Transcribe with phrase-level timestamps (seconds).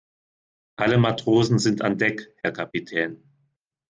[0.77, 3.21] Alle Matrosen sind an Deck, Herr Kapitän.